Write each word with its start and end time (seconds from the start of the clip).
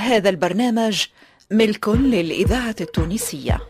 هذا 0.00 0.28
البرنامج 0.28 1.06
ملك 1.50 1.88
للإذاعة 1.88 2.76
التونسية. 2.80 3.60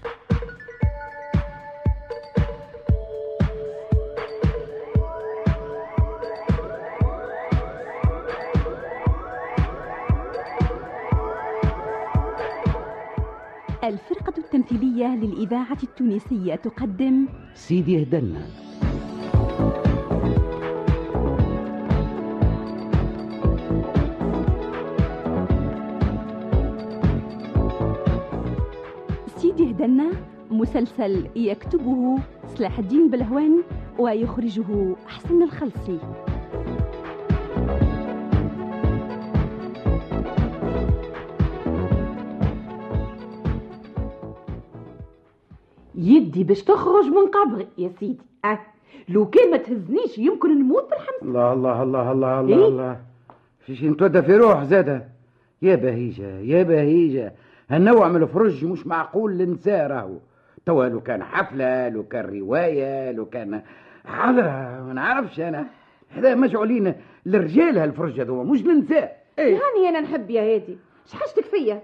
الفرقة 13.85 14.33
التمثيلية 14.39 15.07
للإذاعة 15.07 15.79
التونسية 15.83 16.55
تقدم 16.55 17.29
سيدي 17.55 18.03
هدلنا 18.03 18.47
هدنا 29.81 30.11
مسلسل 30.51 31.27
يكتبه 31.37 32.19
صلاح 32.47 32.79
الدين 32.79 33.11
بلهوان 33.11 33.63
ويخرجه 33.99 34.97
حسن 35.07 35.43
الخلصي 35.43 35.99
يدي 45.95 46.45
باش 46.45 46.63
تخرج 46.63 47.05
من 47.05 47.27
قبري 47.27 47.67
يا 47.79 47.91
سيدي. 48.01 48.19
أه. 48.45 48.59
لو 49.09 49.31
كان 49.31 49.51
ما 49.51 49.57
تهزنيش 49.57 50.19
يمكن 50.19 50.61
نموت 50.61 50.91
بالحمس. 50.91 51.23
الله 51.23 51.53
الله 51.53 51.83
الله 51.83 52.13
الله 52.13 52.41
الله 52.41 52.59
إيه؟ 52.59 52.69
الله. 52.69 53.01
فيش 53.61 53.85
نتودى 53.85 54.23
في 54.23 54.37
روح 54.37 54.65
زادة. 54.65 55.09
يا 55.63 55.77
بهيجة 55.77 56.39
يا 56.39 56.63
بهيجة. 56.63 57.33
هالنوع 57.71 58.09
من 58.09 58.23
الفرج 58.23 58.65
مش 58.65 58.87
معقول 58.87 59.37
ننساه 59.37 59.87
راهو. 59.87 60.19
توا 60.67 60.89
لو 60.89 61.01
كان 61.01 61.23
حفلة 61.23 61.89
لو 61.89 62.05
كان 62.05 62.39
رواية 62.41 63.13
لو 63.13 63.27
كان 63.27 63.63
حضرة 64.05 64.83
ما 64.83 64.93
نعرفش 64.93 65.41
أنا. 65.41 65.67
هذا 66.09 66.35
مجعولين 66.35 66.95
للرجال 67.27 67.79
هالفرج 67.79 68.21
هذوما 68.21 68.53
مش 68.53 68.63
ننساه 68.65 69.11
إيه. 69.39 69.55
هاني 69.57 69.89
أنا 69.89 70.01
نحب 70.01 70.31
يا 70.31 70.55
هادي. 70.55 70.79
شحشتك 71.07 71.45
فيا؟ 71.45 71.83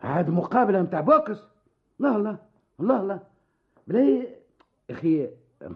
هاد 0.00 0.30
مقابلة 0.30 0.82
متاع 0.82 1.00
بوكس 1.00 1.38
الله 2.00 2.16
الله 2.16 2.38
الله 2.80 3.00
الله. 3.00 3.20
بلاي 3.86 4.28
أخي 4.90 5.28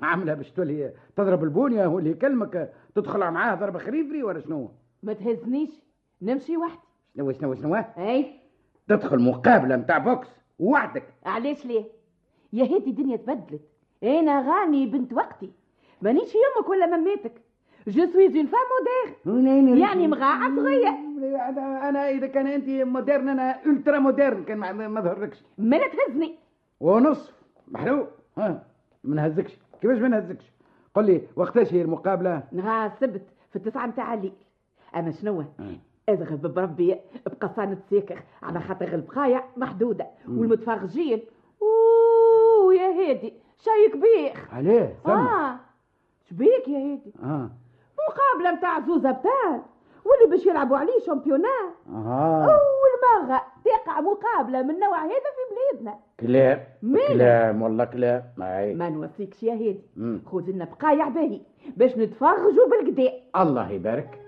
معاملة 0.02 0.34
باش 0.34 0.50
تولي 0.50 0.92
تضرب 1.16 1.44
البونية 1.44 1.86
هو 1.86 1.98
اللي 1.98 2.10
يكلمك 2.10 2.72
تدخل 2.94 3.30
معاه 3.30 3.54
ضربة 3.54 3.78
خريفري 3.78 4.22
ولا 4.22 4.40
شنو؟ 4.40 4.70
ما 5.02 5.12
تهزنيش. 5.12 5.70
نمشي 6.22 6.56
وحدي. 6.56 6.80
شنو 7.16 7.32
شنو 7.32 7.54
شنو؟ 7.54 7.74
أي. 7.98 8.41
تدخل 8.88 9.18
مقابلة 9.22 9.76
متاع 9.76 9.98
boxe 9.98 10.28
وحدك 10.58 11.04
علاش 11.26 11.66
ليه؟ 11.66 11.84
يا 12.52 12.64
هادي 12.64 12.90
الدنيا 12.90 13.16
تبدلت. 13.16 13.60
أنا 14.02 14.40
راني 14.52 14.86
بنت 14.86 15.12
وقتي. 15.12 15.50
مانيش 16.02 16.34
يمك 16.34 16.68
ولا 16.68 16.86
مماتك. 16.96 17.32
جو 17.88 18.06
suis 18.06 18.36
une 18.36 18.46
femme 18.46 18.60
moderne 19.26 19.78
يعني 19.78 20.08
مراعة 20.08 20.56
صغيرة. 20.56 20.88
أنا 21.48 21.88
أنا 21.88 22.10
إذا 22.10 22.26
كان 22.26 22.46
أنت 22.46 22.68
moderne 22.68 23.28
أنا 23.28 23.64
ultra 23.66 23.98
moderne 23.98 24.44
كان 24.44 24.58
ما- 24.58 24.88
ما 24.88 25.00
ظهرلكش 25.00 25.38
ما 25.58 25.76
لا 25.76 25.88
تهزني. 25.88 26.34
ونصف 26.80 27.32
محلو 27.68 28.06
ها 28.38 28.64
ما 29.04 29.14
نهزكش. 29.16 29.56
كيفاش 29.80 29.98
ما 29.98 30.08
نهزكش؟ 30.08 30.44
قل 30.94 31.06
لي 31.06 31.22
وقتاش 31.36 31.74
هي 31.74 31.82
المقابلة؟ 31.82 32.42
نهار 32.52 32.86
السبت 32.92 33.22
في 33.50 33.56
التسعة 33.56 33.86
متاع 33.86 34.14
الليل. 34.14 34.32
أما 34.96 35.10
شنو؟ 35.10 35.44
اذهب 36.08 36.54
بربي 36.54 36.96
بقصانة 37.26 37.78
ساكر 37.90 38.22
على 38.42 38.60
خاطر 38.60 38.94
البقايع 38.94 39.44
محدودة 39.56 40.06
والمتفرجين. 40.28 41.22
أوه 41.62 42.74
يا 42.74 42.88
هادي 42.88 43.34
شي 43.58 43.88
كبير 43.92 44.32
عليه 44.52 44.94
ثم 45.04 45.10
آه 45.10 45.56
شبيك 46.30 46.68
يا 46.68 46.78
هادي. 46.78 47.12
آه. 47.22 47.50
مقابلة 48.08 48.52
متاع 48.58 48.80
زوزة 48.80 49.10
بتال 49.10 49.62
واللي 50.04 50.36
باش 50.36 50.46
يلعبوا 50.46 50.76
عليه 50.76 50.98
شامبيونا 51.06 51.48
آه 51.88 52.44
أول 52.44 53.28
مرة 53.28 53.42
تقع 53.64 54.00
مقابلة 54.00 54.62
من 54.62 54.78
نوع 54.78 55.04
هذا 55.04 55.10
في 55.10 55.54
بلادنا. 55.54 55.98
كلام؟ 56.20 56.60
كلام 57.08 57.62
والله 57.62 57.84
كلام. 57.84 58.22
ما 58.78 58.88
نوصيكش 58.90 59.42
يا 59.42 59.52
هادي. 59.54 59.82
خذ 60.26 60.50
لنا 60.50 60.64
بقايع 60.64 61.08
باهي 61.08 61.40
باش 61.76 61.96
نتفرجوا 61.96 62.68
بالقدا. 62.70 63.12
الله 63.36 63.70
يبارك. 63.70 64.20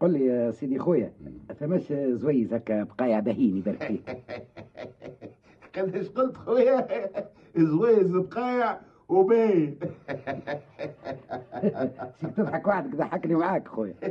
قل 0.00 0.12
لي 0.12 0.26
يا 0.26 0.50
سيدي 0.50 0.78
خويا 0.78 1.12
ثماش 1.60 1.92
زويز 1.92 2.54
هكا 2.54 2.82
بقايع 2.82 3.20
باهين 3.20 3.56
يبارك 3.56 3.82
فيك 3.82 4.22
قداش 5.78 6.08
قلت 6.08 6.36
خويا؟ 6.36 6.86
زويز 7.56 8.10
بقايع 8.10 8.80
وباين 9.08 9.78
تضحك 12.36 12.66
وحدك 12.66 12.96
ضحكني 12.96 13.34
معاك 13.34 13.68
خويا. 13.68 13.94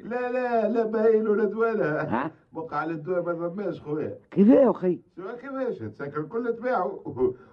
لا 0.00 0.32
لا 0.32 0.68
لا 0.68 0.84
باين 0.84 1.28
ولا 1.28 1.44
دوالة 1.44 2.00
ها؟ 2.02 2.30
بقى 2.52 2.80
على 2.80 2.92
الدواء 2.92 3.22
ما 3.36 3.48
ثماش 3.48 3.80
خويا. 3.80 4.18
يا 4.36 4.70
أخي؟ 4.70 4.98
سوا 5.16 5.32
كيفاش؟ 5.32 5.78
تسكر 5.78 6.20
الكل 6.20 6.54
تباعه 6.58 7.00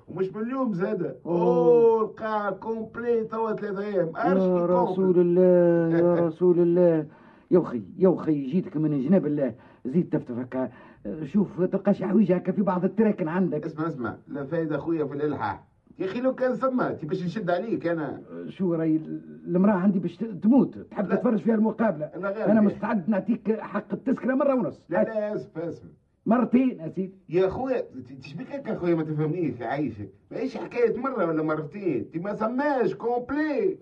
ومش 0.07 0.29
باليوم 0.29 0.73
زاد 0.73 1.15
أوه. 1.25 1.41
أوه 1.41 2.01
القاعة 2.01 2.51
كومبلي 2.51 3.23
توا 3.23 3.53
ثلاثة 3.53 3.81
أيام. 3.85 4.11
يا 4.15 4.65
رسول 4.65 5.19
الله 5.19 5.97
يا 5.97 6.15
رسول 6.15 6.59
الله. 6.59 7.05
يا 7.53 7.59
أخي 7.59 7.81
يا 7.97 8.15
أخي 8.15 8.45
جيتك 8.45 8.77
من 8.77 9.01
جناب 9.01 9.25
الله 9.25 9.53
زيد 9.85 10.09
تفتف 10.09 10.37
هكا. 10.37 10.71
شوف 11.23 11.61
تلقى 11.61 11.93
شي 11.93 12.05
حويجه 12.05 12.35
هكا 12.35 12.51
في 12.51 12.61
بعض 12.61 12.85
التراكن 12.85 13.27
عندك. 13.27 13.65
اسمع 13.65 13.87
اسمع. 13.87 14.15
لا 14.27 14.45
فايدة 14.45 14.77
خويا 14.77 15.05
في 15.05 15.13
الإلحاح. 15.13 15.63
يا 15.99 16.05
أخي 16.05 16.21
لو 16.21 16.35
كان 16.35 16.55
ثم 16.55 16.89
تي 16.89 17.05
باش 17.05 17.23
نشد 17.23 17.49
عليك 17.49 17.87
أنا. 17.87 18.21
شو 18.47 18.73
راي 18.73 19.01
المرأة 19.45 19.73
عندي 19.73 19.99
باش 19.99 20.17
تموت 20.17 20.77
تحب. 20.77 21.09
تتفرج 21.09 21.39
فيها 21.39 21.55
المقابلة. 21.55 22.11
لا 22.17 22.29
غير 22.29 22.51
أنا. 22.51 22.61
مستعد 22.61 23.09
نعطيك 23.09 23.59
حق 23.59 23.93
التذكرة 23.93 24.35
مرة 24.35 24.55
ونص. 24.55 24.85
لا 24.89 25.03
لا 25.03 25.35
اسف 25.35 25.57
اسف 25.57 25.83
مرتين 26.25 26.79
يا 26.79 26.89
سيدي. 26.89 27.13
يا 27.29 27.49
خويا 27.49 27.83
تشبيك 28.21 28.51
هكا 28.51 28.75
خويا 28.75 28.95
ما 28.95 29.03
تفهمنيش 29.03 29.61
عايشك. 29.61 30.09
ماهيش 30.31 30.57
حكاية 30.57 30.97
مرة 30.97 31.25
ولا 31.25 31.43
مرتين؟ 31.43 32.11
تي 32.11 32.19
ما 32.19 32.35
سماش 32.35 32.95
complet. 32.95 33.77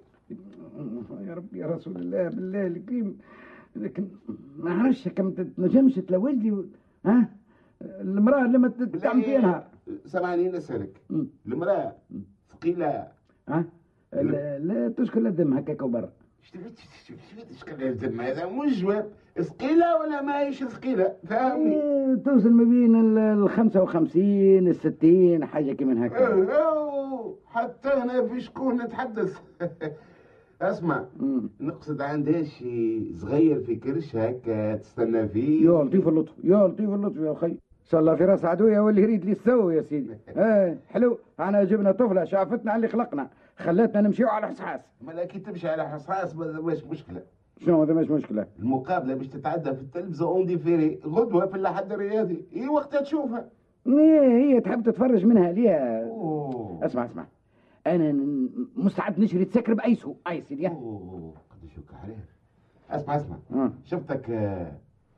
يا 1.27 1.33
رب 1.33 1.53
يا 1.53 1.67
رسول 1.67 1.97
الله 1.97 2.29
بالله 2.29 2.67
الكريم. 2.67 3.17
لكن 3.75 4.07
ما 4.57 4.73
عرفش 4.73 5.07
كم 5.07 5.31
تنجمش 5.31 5.95
تلوج 5.95 6.33
لي 6.35 6.63
ها؟ 7.05 7.29
المرأة 7.81 8.43
لما 8.47 8.67
تعمل 9.01 9.23
فيها. 9.23 9.39
نهار 9.41 9.63
سامعني 10.05 10.49
نسالك. 10.49 11.01
المرأة 11.47 11.95
ثقيلة. 12.49 13.07
ها؟ 13.49 13.65
لا, 14.13 14.59
لا 14.59 14.89
تشكل 14.89 15.27
الدم 15.27 15.53
هكاك 15.57 15.81
وبرا. 15.81 16.09
شكون 17.59 17.81
الدم؟ 17.81 18.21
هذا 18.21 18.45
مش 18.49 18.81
جواب. 18.81 19.11
ثقيلة 19.41 19.99
ولا 19.99 20.21
ماهيش 20.21 20.63
ثقيلة؟ 20.63 21.13
فهمني. 21.27 21.75
إيه، 21.75 22.15
توصل 22.15 22.49
ما 22.51 22.63
بين 22.63 22.95
ال- 22.95 23.17
ال 23.43 23.49
55 23.49 24.67
ال 24.67 24.75
60 24.75 25.45
حاجة 25.45 25.73
كيما 25.73 26.05
هكا. 26.07 27.37
حتى 27.45 27.89
هنا 27.89 28.27
في 28.27 28.41
شكون 28.41 28.81
نتحدث؟ 28.81 29.39
اسمع 30.61 31.05
مم. 31.19 31.49
نقصد 31.59 32.01
عندها 32.01 32.43
شي 32.43 33.13
صغير 33.13 33.59
في 33.59 33.75
كرش 33.75 34.15
هكا 34.15 34.75
تستنى 34.75 35.27
فيه. 35.27 35.65
يا 35.65 35.83
لطيف 35.83 36.07
اللطف 36.07 36.33
يا 36.43 36.67
لطيف 36.67 36.89
اللطف 36.89 37.17
يا 37.17 37.31
أخي. 37.31 37.47
إن 37.47 37.57
شاء 37.85 37.99
الله 38.01 38.15
في 38.15 38.25
راس 38.25 38.45
عدوية 38.45 38.79
واللي 38.79 39.01
يريد 39.01 39.25
لي 39.25 39.31
السو 39.31 39.69
يا 39.69 39.81
سيدي. 39.81 40.13
إيه 40.37 40.79
حلو. 40.89 41.17
أنا 41.39 41.63
جبنا 41.63 41.91
طفلة 41.91 42.23
شافتنا 42.23 42.71
على 42.71 42.75
اللي 42.75 42.87
خلقنا. 42.87 43.29
خلتنا 43.57 44.01
نمشيو 44.01 44.27
على 44.27 44.47
حصحاص 44.47 44.79
ما 45.01 45.25
كي 45.25 45.39
تمشي 45.39 45.67
على 45.67 45.89
حصاص 45.89 46.35
ما 46.35 46.61
مش 46.61 46.83
مشكلة. 46.83 47.21
شنو 47.65 47.83
هذا؟ 47.83 47.93
مش 47.93 48.09
مشكلة. 48.09 48.47
المقابلة 48.59 49.15
باش 49.15 49.27
تتعدى 49.27 49.73
في 49.75 49.81
التلفزة 49.81 50.25
اون 50.27 50.45
ديفيري 50.45 50.99
غدوة 51.05 51.45
في 51.45 51.55
اللحد 51.55 51.91
الرياضي. 51.91 52.45
إي 52.55 52.67
وقتها 52.67 53.01
تشوفها. 53.01 53.45
إيه، 53.87 54.21
هي 54.55 54.61
تحب 54.61 54.83
تتفرج 54.83 55.25
منها 55.25 55.51
ليها. 55.51 56.05
أوه. 56.05 56.85
اسمع 56.85 57.05
اسمع. 57.05 57.25
أنا 57.87 58.11
مستعد 58.75 59.19
نشري 59.19 59.45
تسكر 59.45 59.73
بأي 59.73 59.95
سوق 59.95 60.17
أي 60.29 60.41
سيدي 60.41 60.67
أوه 60.67 61.33
قداش 61.51 61.77
يوك 61.77 61.85
عليه 62.03 62.25
اسمع 62.89 63.15
اسمع. 63.15 63.37
آه. 63.51 63.71
شفتك 63.83 64.29
آه، 64.29 64.71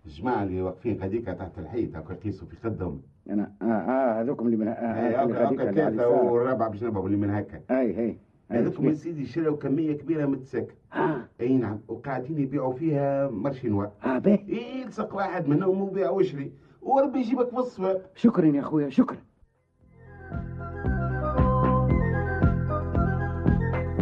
الجماعة 0.05 0.43
اللي 0.43 0.61
واقفين 0.61 1.01
هذيك 1.01 1.25
تحت 1.25 1.59
الحيط 1.59 1.95
هكا 1.95 2.13
يقيسوا 2.13 2.47
في 2.47 2.55
خدهم. 2.55 3.01
أنا 3.29 3.51
آه 3.61 3.65
آه 3.65 4.21
هذوكم 4.21 4.45
اللي 4.45 4.57
من 4.57 4.67
اي 4.67 5.15
آه 5.15 5.23
هكا 5.23 5.47
هكا 5.49 5.71
ثلاثة. 5.71 6.07
والرابعه 6.09 6.69
باش 6.69 6.83
نبغوا 6.83 7.05
اللي 7.05 7.17
من 7.17 7.29
هكا. 7.29 7.61
أي 7.71 7.99
أي 7.99 8.17
هذوكم 8.51 8.85
يا 8.89 8.93
سيدي 8.93 9.25
شراو 9.25 9.57
كمية 9.57 9.93
كبيرة 9.93 10.25
من 10.25 10.33
التساكن 10.33 10.73
آه. 10.93 11.17
أي 11.41 11.57
نعم. 11.57 11.79
وقاعدين 11.87 12.39
يبيعوا 12.39 12.73
فيها 12.73 13.29
مرشينوا 13.29 13.85
آه 14.05 14.17
باهي 14.17 14.81
يلصق 14.81 15.15
واحد 15.15 15.47
منهم 15.47 15.81
وبيع 15.81 16.09
واشري 16.09 16.51
وربي 16.81 17.19
يجيبك 17.19 17.49
في 17.49 17.57
الصواب 17.57 18.01
شكرا 18.15 18.45
يا 18.45 18.59
أخويا 18.59 18.89
شكرا. 18.89 19.17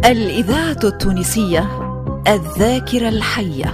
الإذاعة 0.05 0.79
التونسية 0.83 1.59
الذاكرة 2.27 3.09
الحية. 3.09 3.65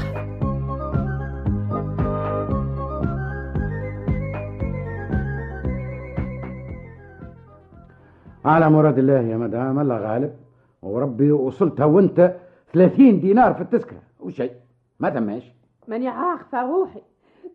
على 8.46 8.70
مراد 8.70 8.98
الله 8.98 9.14
يا 9.20 9.38
مدام 9.38 9.80
الله 9.80 9.98
غالب. 9.98 10.34
وربي 10.82 11.32
وصلتها 11.32 11.86
وانت 11.86 12.36
30 12.74 13.20
دينار 13.20 13.54
في 13.54 13.62
التذكرة 13.62 14.02
وشيء 14.20 14.52
ما 15.00 15.10
تماش 15.10 15.44
ماني 15.88 16.08
عارفة 16.08 16.62
روحي. 16.62 17.02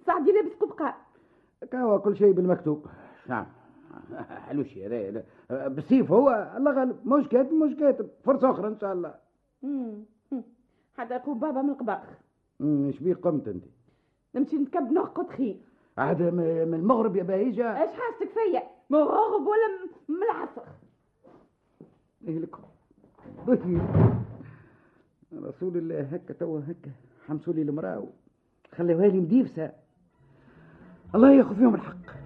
سعدي 0.07 0.33
لابس 0.33 0.53
قبقان 0.61 0.93
كهو 1.73 2.01
كل 2.01 2.17
شيء 2.17 2.33
بالمكتوب. 2.33 2.87
نعم 3.29 3.47
حلو 4.49 4.65
شيء. 4.65 5.23
بالسيف 5.53 6.13
هو 6.13 6.53
الله 6.57 6.73
غالب. 6.73 7.07
مش 7.07 7.29
كاتب 7.29 7.53
مش 7.53 7.77
كاتب 7.77 8.09
فرصة 8.25 8.51
أخرى 8.51 8.69
إن 8.69 8.79
شاء 8.79 8.93
الله. 8.93 9.15
حتى 10.97 11.15
يقوم 11.15 11.39
بابا 11.39 11.63
من 11.63 11.71
القباخ. 11.71 12.03
إيش 12.61 12.99
بيه 12.99 13.15
قمت 13.15 13.49
أنت؟ 13.49 13.65
نمشي 14.35 14.57
نكب 14.57 14.93
نرقد 14.93 15.29
خير 15.29 15.57
عاد 15.99 16.23
من 16.23 16.75
المغرب 16.75 17.17
يا 17.17 17.23
باهيجة 17.23 17.83
إيش 17.83 17.91
حاستك 17.91 18.33
فيا؟ 18.35 18.63
مغرب 18.91 19.47
ولا 19.47 19.89
من 20.09 20.23
العصر؟ 20.23 20.63
إيه 22.29 22.39
لكم. 22.39 22.63
رسول 25.49 25.77
الله 25.77 26.01
هكا 26.01 26.35
توا 26.35 26.61
هكا. 26.61 26.91
حمسوا 27.27 27.53
لي 27.53 27.63
المرأة. 27.63 28.07
خليوها 28.77 29.07
لي 29.07 29.21
مديفسة. 29.21 29.73
الله 31.15 31.33
ياخذ 31.33 31.55
فيهم 31.57 31.75
الحق. 31.75 32.22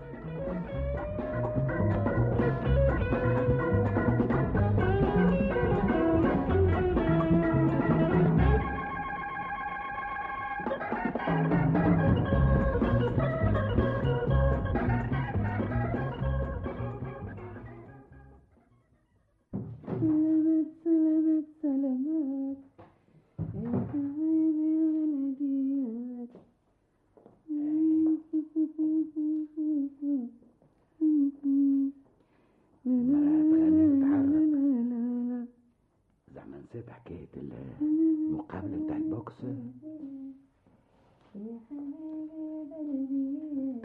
نسيت 36.69 36.91
حكاية 36.91 37.29
المقابلة 37.37 38.77
بتاع 38.85 38.97
ال 38.97 39.04
boxe 39.04 39.33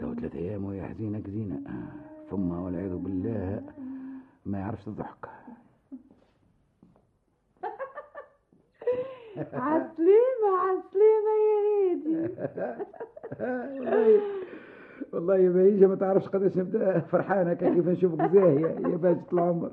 تو 0.00 0.14
ثلاثة 0.14 0.38
أيام 0.38 0.64
وهي 0.64 0.82
حزينة 0.82 1.18
كزينة 1.18 1.60
ثم 2.30 2.50
والعياذ 2.52 2.96
بالله 2.96 3.62
ما 4.46 4.58
يعرفش 4.58 4.88
الضحك. 4.88 5.28
عسليمة 9.52 10.50
عسليمة 10.58 11.32
يا 11.42 11.58
هادي 11.68 12.28
والله 15.12 15.36
يا 15.36 15.48
باهجة 15.50 15.86
ما 15.86 15.94
تعرفش 15.94 16.28
قداش 16.28 16.56
نبدأ. 16.56 16.98
فرحانة 16.98 17.54
كيف 17.54 17.88
نشوفك 17.88 18.30
زاهية. 18.32 18.66
يا 18.66 18.96
باجة 18.96 19.24
العمر 19.32 19.70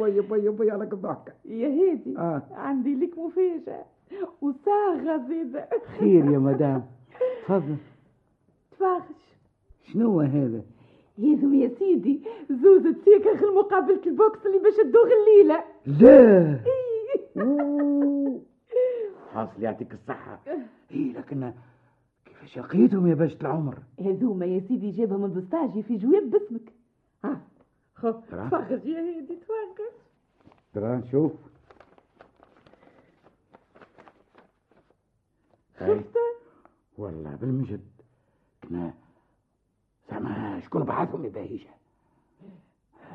بي 0.00 0.20
بي 0.20 0.48
بي 0.48 0.70
عليك 0.70 0.92
الضحكة 0.92 1.32
يا 1.44 1.68
هيدي 1.68 2.18
آه. 2.18 2.42
عندي 2.54 2.94
لك 2.94 3.18
مفاجأة. 3.18 3.84
وصاغة 4.42 5.26
زيادة. 5.28 5.68
خير 5.98 6.24
يا 6.32 6.38
مدام. 6.38 6.86
تفضل 7.44 7.76
تفاخش 8.70 9.14
شنو 9.92 10.20
هذا؟ 10.20 10.62
هذم 11.18 11.54
يا 11.54 11.70
سيدي 11.78 12.20
زوزة 12.50 12.94
سيكخ 13.04 13.42
مقابلة 13.42 14.00
البوكس 14.06 14.46
اللي 14.46 14.58
باش 14.58 14.74
تدوغ 14.76 15.08
الليلة 15.20 15.64
لا 15.86 16.60
أوه. 17.36 18.40
حاصل 19.34 19.62
يعطيك 19.62 19.92
الصحة 19.94 20.40
اي 20.90 21.12
لكن 21.12 21.52
كيفاش 22.24 22.58
لقيتهم 22.58 23.06
يا 23.06 23.14
باشا 23.14 23.40
العمر؟ 23.40 23.78
هذوما 24.00 24.46
يا 24.46 24.60
سيدي 24.68 24.90
جابهم 24.90 25.20
من 25.20 25.28
بوستاجي 25.30 25.82
في 25.82 25.96
جواب 25.96 26.30
باسمك 26.30 26.72
ها 27.24 27.40
خو 27.94 28.10
ترى؟ 28.10 28.46
تفاخش 28.46 28.84
يا 28.84 29.00
هيدي 29.00 29.36
تفاخش 29.36 29.94
ترى 30.74 30.96
نشوف 30.96 31.32
هاي. 35.78 36.00
والله 37.00 37.34
بالمجد. 37.40 37.80
كنا 38.62 38.94
زعما 40.10 40.60
شكون 40.60 40.84
بعثهم 40.84 41.24
يا 41.24 41.30
باهيجة 41.30 41.70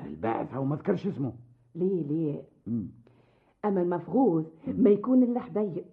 الباعث 0.05 0.53
هو 0.53 0.65
ما 0.65 0.75
ذكرش 0.75 1.07
اسمه. 1.07 1.33
ليه 1.75 2.03
ليه؟ 2.03 2.41
مم. 2.67 2.87
أما 3.65 3.81
المفروض 3.81 4.51
ما 4.67 4.89
يكون 4.89 5.23
إلا 5.23 5.39
حبيب. 5.39 5.85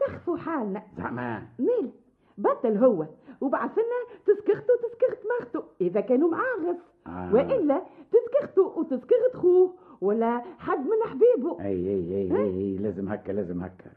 سخفوا 0.00 0.36
حالنا. 0.36 0.82
زعما. 0.98 1.46
مال 1.58 1.90
بطل 2.38 2.76
هو. 2.76 3.06
وبعث 3.40 3.70
لنا 3.72 4.20
تسكرته 4.26 4.72
وتسكرت 4.74 5.22
مرته 5.40 5.64
إذا 5.80 6.00
كانوا 6.00 6.30
معارف 6.30 6.76
آه. 7.06 7.34
وإلا 7.34 7.82
تسكرته 8.12 8.62
وتسكرت 8.62 9.36
خوه. 9.36 9.74
ولا 10.00 10.42
حد 10.58 10.78
من 10.78 11.10
حبيبه. 11.10 11.60
أي 11.60 11.66
أي 11.66 12.14
أي 12.14 12.36
أي, 12.36 12.44
أي 12.44 12.76
لازم 12.78 13.08
هكا 13.08 13.32
لازم 13.32 13.62
هكا. 13.62 13.90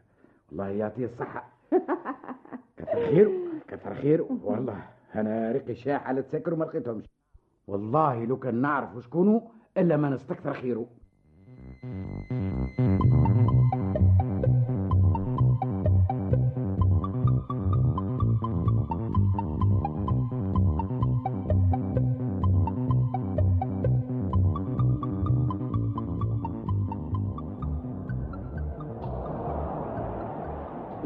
والله 0.49 0.67
يعطيه 0.69 1.05
الصحة. 1.05 1.49
كثر 2.91 3.05
خيره 3.05 3.31
كثر 3.67 3.93
خيره 3.95 4.27
والله 4.43 4.83
أنا 5.15 5.51
ريقي 5.51 5.75
شاح 5.75 6.07
على 6.07 6.21
تسكر 6.21 6.53
وما 6.53 6.65
لقيتهمش. 6.65 7.05
والله 7.67 8.25
لو 8.25 8.37
كان 8.37 8.55
نعرف 8.55 9.03
شكونوا 9.03 9.41
إلا 9.77 9.97
ما 9.97 10.09
نستكثر 10.09 10.53
خيره. 10.53 10.85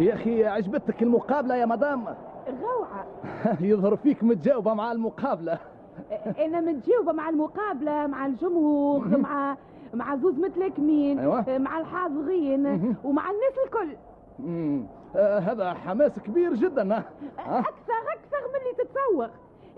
يا 0.06 0.14
أخي 0.14 0.46
عجبتك 0.46 1.04
المقابلة 1.04 1.56
يا 1.56 1.66
مدام؟ 1.66 2.06
روعة. 2.62 3.06
يظهر 3.62 3.96
فيك 3.96 4.24
متجاوبة 4.24 4.74
مع 4.74 4.92
المقابلة. 4.92 5.58
إنا 6.40 6.62
متجاوبة 6.62 7.12
مع 7.12 7.30
المقابلة 7.30 8.08
مع 8.08 8.26
الجمهور 8.26 9.08
مع 9.18 9.58
مع 9.94 10.16
زوز 10.16 10.40
مثلك 10.40 10.80
مين 10.80 11.20
أيوة. 11.20 11.58
مع 11.58 11.80
الحاضرين 11.80 12.66
ومع 13.06 13.24
الناس 13.32 13.54
الكل. 13.66 13.96
آه 15.16 15.40
هذا 15.40 15.74
حماس 15.74 16.20
كبير 16.20 16.54
جدا؟ 16.54 16.98
أكثر 17.40 18.02
أكثر 18.14 18.42
من 18.50 18.60
اللي 18.62 18.74
تتصور. 18.78 19.30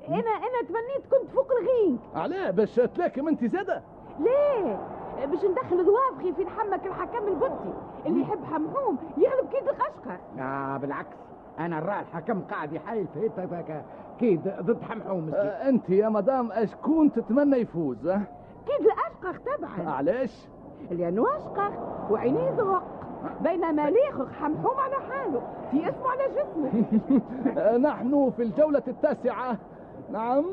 إنا 0.09 0.17
إنا 0.31 0.67
تمنيت 0.67 1.11
كنت 1.11 1.29
فوق 1.35 1.47
الغينك. 1.51 1.99
علاه 2.15 2.51
باش 2.51 2.75
تلاكم 2.75 3.27
انت 3.27 3.45
زاده 3.45 3.81
ليه؟ 4.19 4.79
باش 5.25 5.45
ندخل 5.45 5.85
ضوافري 5.85 6.33
في 6.33 6.43
نحمك 6.43 6.85
الحكم 6.85 7.27
البطي 7.27 7.73
اللي 8.05 8.21
يحب 8.21 8.43
حمحوم 8.43 8.97
يغلب 9.17 9.49
كيد 9.51 9.67
القشقر 9.67 10.17
آه 10.39 10.77
بالعكس. 10.77 11.17
أنا 11.59 11.79
نرى 11.79 11.99
الحكم 11.99 12.41
قاعد 12.41 12.73
يحايل 12.73 13.07
في 13.13 13.19
هيك 13.19 13.83
كيد 14.19 14.41
ضد 14.61 14.81
حمحوم. 14.81 15.31
آه 15.33 15.69
أنت 15.69 15.89
يا 15.89 16.09
مدام 16.09 16.51
اشكون 16.51 17.11
تتمنى 17.11 17.57
يفوز؟ 17.57 18.07
ها؟ 18.07 18.21
كيد 18.65 18.85
الاشقر 18.87 19.57
طبعا 19.57 19.89
علاش؟ 19.89 20.47
لأنه 20.91 21.37
اشقر 21.37 21.71
وعينيه 22.11 22.51
زرق 22.51 22.83
بينما 23.41 23.87
الآخر 23.87 24.27
حمحوم 24.41 24.77
على 24.79 24.95
حاله. 24.95 25.41
في 25.71 25.89
اسمه 25.89 26.07
على 26.09 26.23
جسمه. 26.35 26.83
آه 27.57 27.77
نحن 27.77 28.31
في 28.37 28.43
الجولة 28.43 28.83
التاسعة. 28.87 29.57
نعم. 30.11 30.45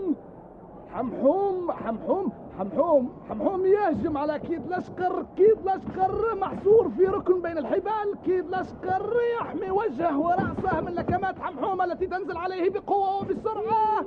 حمحوم 0.94 1.72
حمحوم 1.72 2.32
حمحوم 2.58 3.12
حمحوم 3.28 3.66
يهجم 3.66 4.18
على 4.18 4.38
كيد 4.38 4.66
الاشقر 4.66 5.26
كيد 5.36 5.58
الاشقر 5.62 6.34
محصور 6.34 6.88
في 6.88 7.04
ركن 7.06 7.42
بين 7.42 7.58
الحبال 7.58 8.14
كيد 8.24 8.46
الاشقر 8.46 9.16
يحمي 9.40 9.70
وجهه 9.70 10.20
ورأسه 10.20 10.80
من 10.80 10.94
لكمات 10.94 11.38
حمحوم 11.38 11.82
التي 11.82 12.06
تنزل 12.06 12.36
عليه 12.36 12.70
بقوة 12.70 13.20
وبسرعة. 13.20 14.04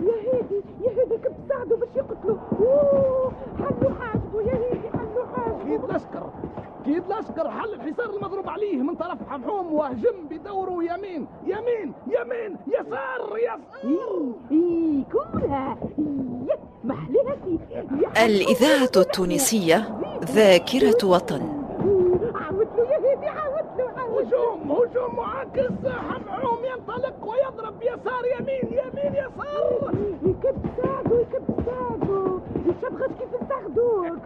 يا 0.00 0.14
هيدي 0.32 0.62
يا 0.80 0.90
هيدي 0.90 1.18
كيف 1.18 1.32
ساعدوا 1.48 1.76
باش 1.76 1.88
يقتلوا؟ 1.96 2.36
أوه 2.60 3.32
حلوا 3.58 3.94
حاجبه 4.00 4.40
يا 4.42 4.54
هيدي 4.54 4.88
حلوا 4.90 5.24
كيد 5.64 5.70
حاجبه 5.70 5.84
الاشقر 5.84 6.30
كيد 6.84 7.02
لشقر 7.08 7.50
حل 7.50 7.74
الحصار 7.74 8.16
المضروب 8.16 8.48
عليه 8.48 8.76
من 8.76 8.94
طرف 8.94 9.28
حمحوم 9.28 9.72
وهجم 9.74 10.28
بدوره 10.30 10.84
يمين 10.84 11.26
يمين 11.44 11.92
يمين 12.06 12.56
يسار 12.66 13.38
يسار. 13.38 14.32
الإذاعة 18.24 18.90
التونسية 18.96 19.88
ذاكرة 20.24 21.04
وطن. 21.04 21.40
هجوم 23.96 24.72
هجوم 24.72 25.16
معاكس. 25.16 25.72
حمحوم 25.86 26.58
ينطلق 26.64 27.16
ويضرب 27.28 27.82
يسار 27.82 28.24
يمين 28.40 28.66
يمين 28.70 29.12
يسار. 29.14 29.92
يكب 30.26 30.56
ساقو 30.76 31.16
يكب 31.16 31.44
ساقو 31.66 32.38
الشبغش 32.66 33.10
كيف 33.18 33.48
تاخدوك 33.48 34.18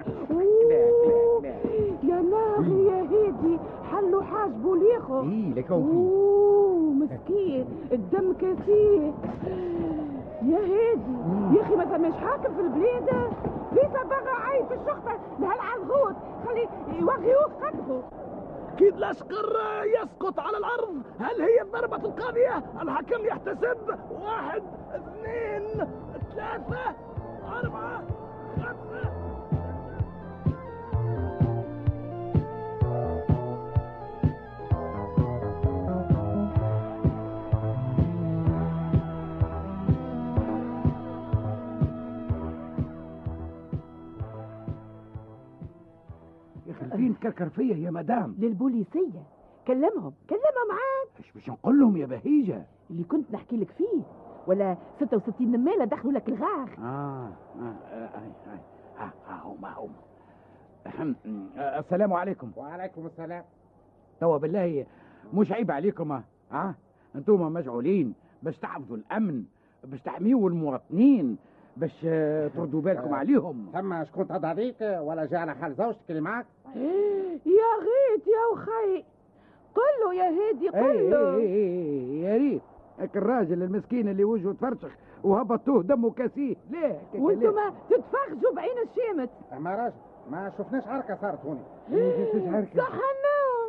يا 2.02 2.21
ناغي 2.21 2.87
يا 2.87 3.00
هيدي 3.11 3.59
حلوا 3.93 4.23
حاجبه 4.23 4.76
ليخو 4.76 5.21
إيه 5.21 5.64
أوه 5.71 6.93
مسكين. 6.93 7.64
الدم 7.93 8.33
كثير. 8.33 9.12
يا 10.50 10.59
هادي 10.59 11.57
يا 11.57 11.62
أخي 11.62 11.76
ما 11.76 11.85
ثماش 11.85 12.14
حاكم 12.14 12.54
في 12.54 12.61
البلاد. 12.61 13.33
في 13.75 13.80
صباغه 13.88 14.30
عايز 14.30 14.66
في 14.66 14.75
الشرطه 14.75 15.19
لهالعزغوط 15.38 16.14
خلي 16.47 16.69
يوغيوه 17.00 17.42
خطفه 17.42 18.02
كيد 18.78 18.97
لشقر 18.97 19.57
يسقط 19.85 20.40
على 20.40 20.57
الأرض. 20.57 21.02
هل 21.21 21.42
هي 21.42 21.62
الضربة 21.62 21.97
القاضية؟ 21.97 22.62
الحكم 22.83 23.25
يحتسب. 23.25 23.78
واحد 24.11 24.62
اثنين 24.95 25.87
ثلاثة 26.35 26.95
أربعة. 27.62 28.02
تكركر 46.90 47.49
فيا 47.49 47.76
يا 47.76 47.90
مدام. 47.90 48.35
للبوليسية. 48.38 49.23
كلمهم 49.66 50.12
كلمهم 50.30 50.70
عاد. 50.70 51.09
إيش 51.18 51.32
باش 51.32 51.49
نقول 51.50 51.80
لهم 51.80 51.97
يا 51.97 52.06
بهيجة؟ 52.06 52.66
اللي 52.90 53.04
كنت 53.04 53.30
نحكي 53.32 53.56
لك 53.56 53.70
فيه. 53.70 54.02
ولا 54.47 54.76
66 55.00 55.52
نماله 55.52 55.85
دخلوا 55.85 56.12
لك 56.12 56.28
الغار 56.28 56.70
آه 56.78 56.82
آه 56.82 57.75
آه، 57.92 58.11
آه، 58.49 58.61
آه، 58.99 59.12
آه، 59.28 59.40
هم 59.44 59.64
هم. 59.64 61.16
آه، 61.56 61.78
السلام 61.78 62.12
عليكم. 62.12 62.50
وعليكم 62.56 63.06
السلام. 63.06 63.44
توا 64.20 64.38
بالله 64.38 64.87
مش 65.35 65.52
عيب 65.52 65.70
عليكم 65.70 66.12
آه؟ 66.12 66.23
آه؟ 66.52 66.75
أنتم 67.16 67.52
مشغولين. 67.52 68.14
باش 68.42 68.59
تحفظوا 68.59 68.97
الأمن 68.97 69.44
باش 69.85 70.02
تحميوا 70.02 70.49
المواطنين 70.50 71.37
باش 71.76 72.00
تردوا 72.54 72.80
بالكم. 72.80 73.14
عليهم. 73.14 73.70
ثم 73.73 74.04
شكون 74.04 74.28
تهضر 74.28 74.73
ولا 74.82 75.25
جاء 75.26 75.40
على 75.40 75.54
حال 75.54 75.75
زوجتك 75.75 76.11
اللي 76.11 76.20
معك 76.20 76.47
يا 77.46 77.72
غيت 77.80 78.26
يا 78.26 78.52
وخي 78.52 79.04
قل 79.74 79.94
له 80.04 80.14
يا 80.14 80.30
هادي 80.30 80.68
قل 80.68 81.10
له 81.10 81.38
يا 82.28 82.36
ريت. 82.36 82.62
هاك 82.98 83.16
الراجل 83.16 83.62
المسكين 83.62 84.08
اللي 84.08 84.24
وجهه 84.24 84.52
تفرشخ 84.52 84.90
وهبطوه 85.24 85.82
دمه 85.82 86.10
كاسيه 86.10 86.56
ليه؟ 86.70 87.00
وأنتم 87.14 87.56
تتفرجوا 87.90 88.54
بعين 88.56 88.76
الشامت 88.78 89.30
ما 89.58 89.74
راجل 89.74 89.94
ما 90.30 90.52
شفناش 90.58 90.86
عركة 90.86 91.18
صارت 91.20 91.38
هوني 91.44 91.60
صحنا 92.76 93.00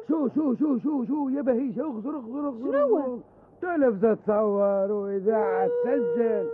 شو 0.07 0.27
شو 0.27 0.55
شو 0.55 0.77
شو 0.79 1.05
شو 1.05 1.29
يا 1.29 1.41
بهيجة 1.41 1.81
اغزر 1.81 2.15
اغزر 2.15 2.47
اغزر. 2.47 2.71
شنو؟ 2.71 3.19
تلفزة 3.61 4.13
تصور 4.13 4.91
وإذاعة 4.91 5.69
تسجل. 5.83 6.49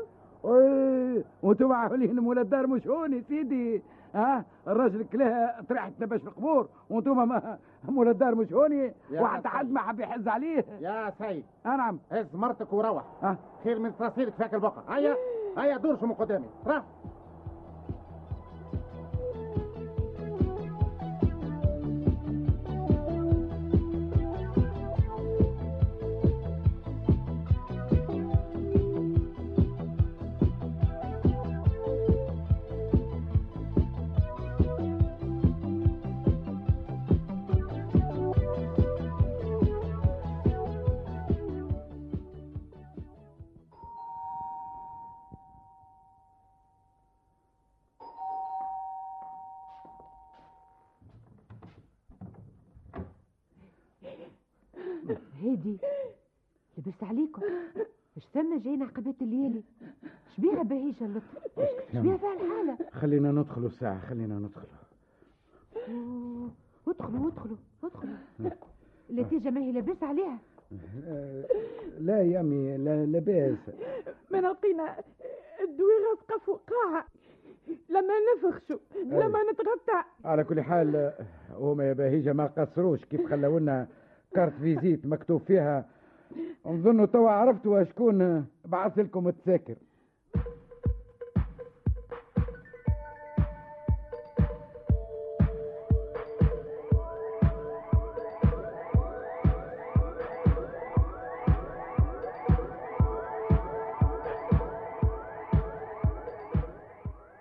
وأنتم 1.44 1.72
عاملين 1.74 2.20
مول 2.20 2.40
الدار 2.40 2.68
مش 2.68 2.88
هوني 2.88 3.22
سيدي. 3.22 3.82
ها؟ 4.16 4.46
الراجل 4.68 5.04
كلها 5.04 5.62
طرحتنا 5.70 6.06
باش 6.06 6.22
في 6.22 6.28
القبور 6.28 6.68
وأنتم 6.90 7.28
ما 7.30 7.58
مول 7.90 8.08
الدار 8.08 8.36
مش 8.36 8.54
هوني 8.54 8.94
يا 9.12 9.22
وحتى 9.22 9.48
حد. 9.48 9.72
ما 9.72 9.80
حب 9.80 10.00
يحز 10.00 10.28
عليه. 10.28 10.66
يا 10.80 11.10
سيد 11.18 11.44
آه 11.66 11.76
نعم. 11.76 12.00
هز 12.12 12.36
مرتك 12.36 12.74
وروح. 12.74 13.04
ها 13.24 13.38
خير 13.64 13.80
من 13.80 13.92
تصيرك 14.00 14.34
فيك 14.34 14.54
البقع 14.54 14.96
هيا 14.96 15.16
هيا 15.58 15.78
دور 15.78 15.98
شو 15.98 16.06
من 16.06 16.14
قدامي. 16.14 16.46
روح 16.68 16.84
هادي. 55.44 55.78
لبست 56.78 57.04
عليكم. 57.04 57.42
اش 58.18 58.28
ثم 58.34 58.58
جايين 58.60 58.84
عقبات 58.84 59.22
الليالي؟ 59.22 59.64
شبيها 60.38 60.64
بهيجه 60.64 61.06
اللطف 61.06 61.38
شبيها 61.94 62.18
فيها 62.18 62.34
الحالة؟ 62.34 62.78
خلينا 62.92 63.32
ندخلوا 63.32 63.68
الساعة 63.68 64.00
خلينا 64.00 64.40
ندخلوا. 64.40 64.68
ادخلوا 66.88 67.28
ادخلوا 67.28 67.58
ادخلوا. 67.84 68.16
النتيجة 69.10 69.50
ما 69.50 69.62
هي 69.62 69.72
لاباس 69.72 70.04
عليها. 70.04 70.40
آه، 71.06 71.46
لا 72.00 72.22
يا 72.22 72.40
أمي 72.40 72.78
لا 72.78 73.06
لاباس. 73.06 73.58
ما 74.32 74.38
لقينا 74.38 74.96
الدويغة 75.64 76.16
سقف 76.28 76.50
وقاعه 76.50 77.06
لما 77.90 78.14
نفخشوا 78.36 78.78
لما 78.96 79.40
نتغطى. 79.52 80.04
على 80.26 80.44
كل 80.44 80.62
حال 80.62 80.96
آه، 80.96 81.14
هما 81.52 81.84
يا 81.88 81.94
بهيجة 81.94 82.34
ما 82.34 82.48
قصروش. 82.48 83.06
كيف 83.06 83.26
خلوا 83.30 83.60
لنا 83.60 83.88
كارت 84.38 84.54
فيزيت 84.62 85.06
مكتوب 85.06 85.42
فيها. 85.42 85.86
نظن 86.66 87.12
توا 87.12 87.30
عرفتوا 87.30 87.84
شكون 87.84 88.46
بعث 88.66 89.00
لكم 89.00 89.28
التذاكر. 89.28 89.76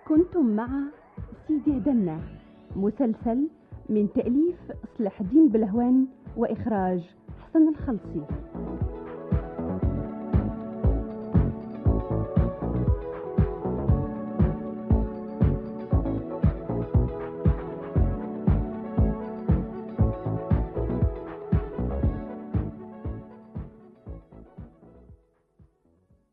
كنتم 0.07 0.55
مع 0.55 0.67
سيدي 1.47 1.79
دنا 1.79 2.19
مسلسل 2.75 3.47
من 3.89 4.07
تأليف 4.15 4.57
صلاح 4.97 5.21
الدين 5.21 5.49
بلهوان 5.49 6.07
وإخراج 6.37 7.01
حسن 7.49 7.69
الخلصي. 7.69 8.25